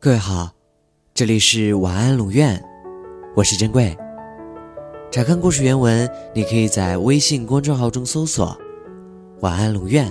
[0.00, 0.48] 各位好，
[1.12, 2.64] 这里是晚安龙院，
[3.34, 3.96] 我是珍贵。
[5.10, 8.56] 查看故事原文，你可以在微信公众号中搜索
[9.42, 10.06] “晚安龙院”，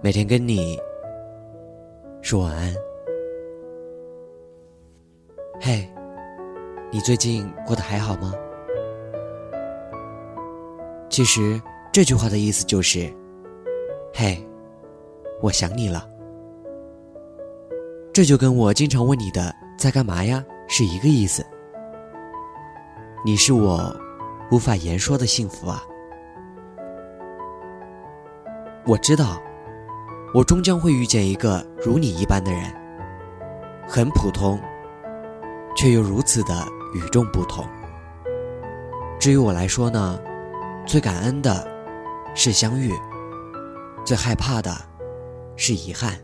[0.00, 0.78] 每天跟你
[2.22, 2.74] 说晚安。
[5.60, 5.86] 嘿，
[6.90, 8.32] 你最近过得还好吗？
[11.10, 11.60] 其实
[11.92, 13.12] 这句话的意思就是
[14.14, 14.42] ：“嘿，
[15.42, 16.08] 我想你了。”
[18.18, 21.46] 这就跟我经常问你的“在干嘛呀”是一个意思。
[23.24, 23.96] 你是我
[24.50, 25.84] 无法言说的幸福啊！
[28.84, 29.40] 我知道，
[30.34, 32.62] 我终将会遇见一个如你一般的人，
[33.86, 34.60] 很普通，
[35.76, 37.64] 却又如此的与众不同。
[39.20, 40.18] 至于我来说呢，
[40.84, 41.64] 最感恩的
[42.34, 42.92] 是相遇，
[44.04, 44.76] 最害怕的
[45.54, 46.14] 是遗憾。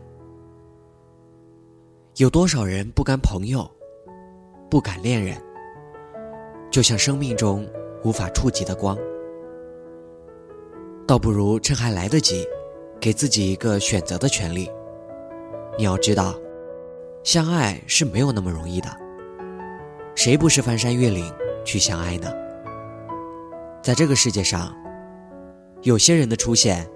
[2.17, 3.69] 有多少人不甘朋友，
[4.69, 5.35] 不敢恋人，
[6.71, 7.67] 就像生命中
[8.05, 8.97] 无法触及的光，
[11.05, 12.47] 倒不如趁还来得及，
[13.01, 14.71] 给自己一个选择的权利。
[15.77, 16.33] 你要知道，
[17.21, 18.87] 相爱是没有那么容易的，
[20.15, 21.29] 谁不是翻山越岭
[21.65, 22.31] 去相爱呢？
[23.83, 24.73] 在这个世界上，
[25.81, 26.89] 有些人的出现，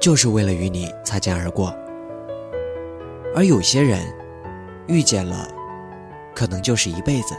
[0.00, 1.72] 就是为了与你擦肩而过，
[3.32, 4.12] 而有些人。
[4.88, 5.48] 遇见了，
[6.34, 7.34] 可能就是一辈子。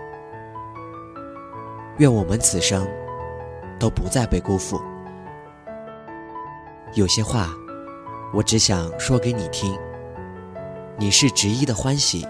[1.98, 2.88] 愿我们此生
[3.80, 4.82] 都不再被辜负。
[6.94, 7.50] 有些话，
[8.34, 9.78] 我只想说给你听。
[10.98, 12.28] 你是执一的欢喜，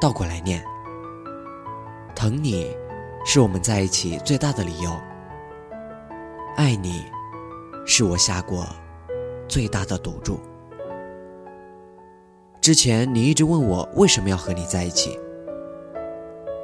[0.00, 0.62] 倒过来念。
[2.14, 2.74] 疼你，
[3.24, 4.90] 是我们在一起最大的理由。
[6.56, 7.04] 爱你，
[7.84, 8.66] 是我下过
[9.48, 10.40] 最大的赌注。
[12.66, 15.16] 之前你一直问我为什么要和你在一起，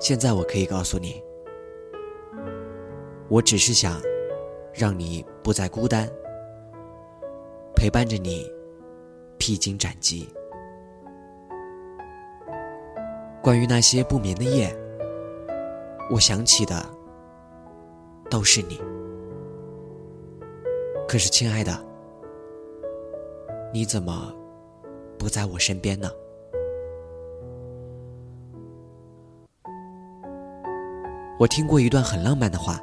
[0.01, 1.23] 现在我可以告诉你，
[3.29, 4.03] 我只是想
[4.75, 6.11] 让你不再孤单，
[7.77, 8.51] 陪伴着你
[9.39, 10.29] 披荆斩棘。
[13.41, 14.77] 关于那些不眠的夜，
[16.11, 16.85] 我想起的
[18.29, 18.81] 都是你。
[21.07, 21.73] 可是，亲爱的，
[23.73, 24.42] 你怎么？
[25.23, 26.11] 不在我身边呢。
[31.39, 32.81] 我听过一段很浪漫的话：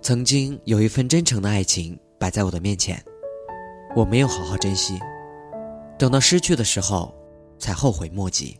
[0.00, 2.98] 曾经有一份真诚的爱情摆在我的面前，
[3.94, 4.98] 我没有好好珍惜，
[5.98, 7.14] 等到失去的时候，
[7.58, 8.58] 才后悔莫及。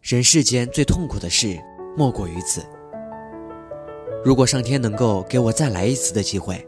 [0.00, 1.60] 人世间最痛苦的事
[1.96, 2.64] 莫过于此。
[4.24, 6.64] 如果上天能够给我再来一次的机会，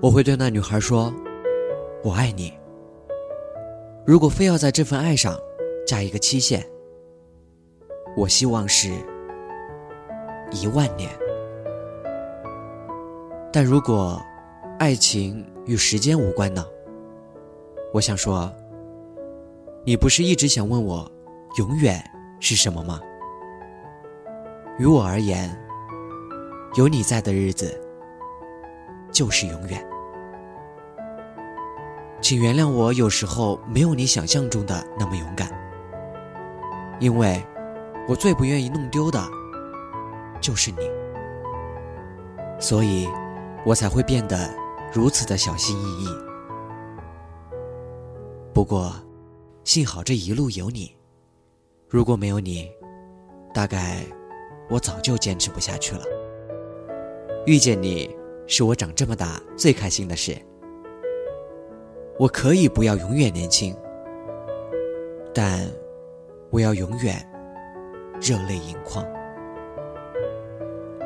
[0.00, 1.12] 我会对那女孩说
[2.04, 2.52] ：“我爱你。”
[4.10, 5.38] 如果非要在这份爱上
[5.86, 6.66] 加一个期限，
[8.16, 8.90] 我希望是
[10.50, 11.08] 一万年。
[13.52, 14.20] 但如果
[14.80, 16.66] 爱情与时间无关呢？
[17.92, 18.52] 我想说，
[19.84, 21.08] 你不是一直想问我
[21.58, 22.02] 永远
[22.40, 23.00] 是什么吗？
[24.76, 25.56] 于我而言，
[26.74, 27.80] 有你在的日子
[29.12, 29.89] 就是永远。
[32.20, 35.50] 请原谅我，有时候没有你想象中的那么勇敢，
[37.00, 37.42] 因为，
[38.06, 39.20] 我最不愿意弄丢的，
[40.40, 40.78] 就是你，
[42.60, 43.08] 所以，
[43.64, 44.48] 我才会变得
[44.92, 46.08] 如此的小心翼翼。
[48.52, 48.92] 不过，
[49.64, 50.94] 幸好这一路有你，
[51.88, 52.70] 如果没有你，
[53.54, 54.04] 大概
[54.68, 56.04] 我早就坚持不下去了。
[57.46, 58.14] 遇见你，
[58.46, 60.36] 是我长这么大最开心的事。
[62.20, 63.74] 我可以不要永远年轻，
[65.32, 65.58] 但
[66.50, 67.16] 我要永远
[68.20, 69.02] 热泪盈眶。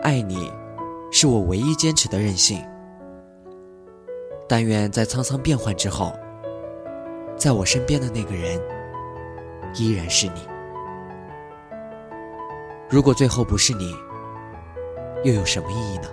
[0.03, 0.51] 爱你，
[1.13, 2.61] 是我唯一坚持的任性。
[4.49, 6.13] 但愿在沧桑变幻之后，
[7.37, 8.61] 在我身边的那个人
[9.77, 10.41] 依然是你。
[12.91, 13.95] 如果最后不是你，
[15.23, 16.09] 又有什么意义呢？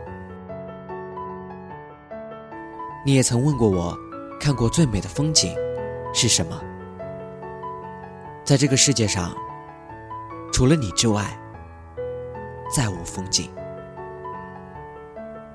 [3.04, 3.98] 你也曾问过我。
[4.42, 5.56] 看过最美的风景
[6.16, 6.60] 是什么？
[8.44, 9.36] 在这个世界上，
[10.52, 11.40] 除了你之外，
[12.76, 13.52] 再无风景。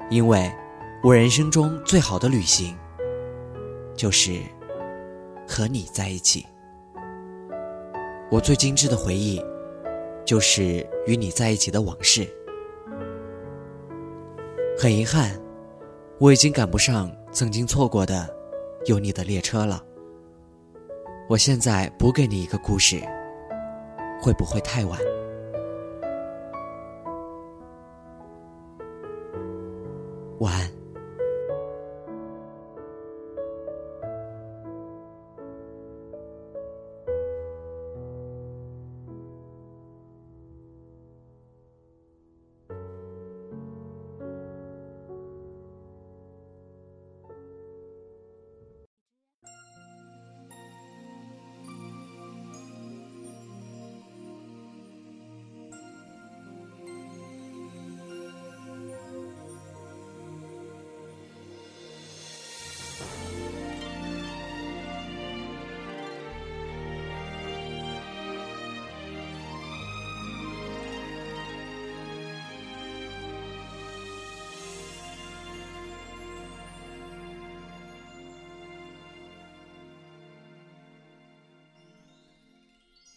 [0.09, 0.55] 因为，
[1.03, 2.79] 我人生中最好的旅行，
[3.97, 4.41] 就是
[5.49, 6.47] 和你在一起。
[8.31, 9.45] 我最精致的回忆，
[10.25, 12.25] 就是与你在一起的往事。
[14.79, 15.37] 很遗憾，
[16.21, 18.36] 我已经赶不上曾经错过的。
[18.87, 19.83] 有你的列车了。
[21.29, 23.01] 我现在补给你一个故事，
[24.21, 24.99] 会不会太晚？
[30.39, 30.76] 晚安。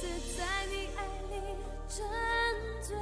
[0.00, 0.98] 在你爱
[1.28, 1.34] 里
[1.88, 1.96] 沉
[2.82, 2.96] 醉，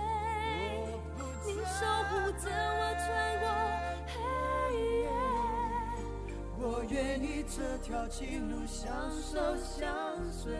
[1.44, 2.12] 你守护
[2.42, 3.06] 着我穿
[3.42, 3.44] 过
[4.06, 4.14] 黑
[5.02, 5.04] 夜。
[6.58, 9.84] 我愿意这条情路相守相
[10.32, 10.56] 随，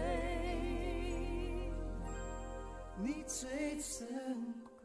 [2.99, 4.85] 你最珍贵。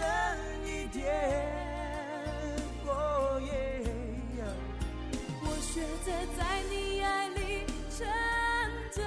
[0.00, 1.04] 才会真一点。
[2.86, 2.88] 哦
[3.44, 3.50] 耶！
[5.42, 6.40] 我选择在
[6.70, 7.38] 你爱里
[7.90, 7.98] 沉
[8.90, 9.04] 醉，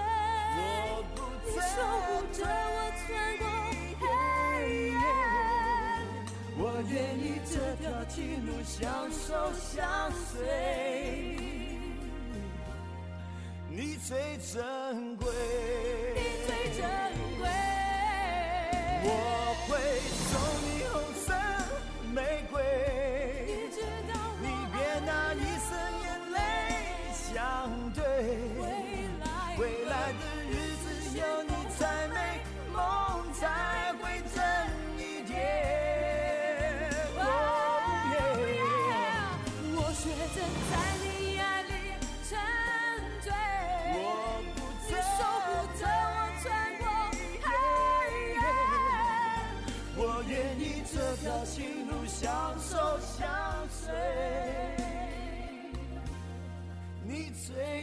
[1.46, 1.62] 你守
[2.06, 3.08] 护着我穿
[3.40, 3.44] 过
[4.00, 4.04] 黑
[4.90, 4.96] 夜。
[6.56, 9.82] 我愿意这条情路相守相
[10.12, 10.40] 随，
[13.70, 15.26] 你最珍贵。
[16.16, 16.82] 你最珍
[17.40, 17.44] 贵。
[19.06, 19.08] 我
[19.68, 19.72] 会
[20.32, 20.32] 送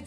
[0.00, 0.06] 你